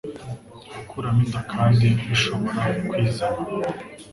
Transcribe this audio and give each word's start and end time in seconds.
Gukuramo 0.75 1.19
inda 1.25 1.41
kandi 1.53 1.85
bishobora 2.07 2.61
kwizana 2.89 3.41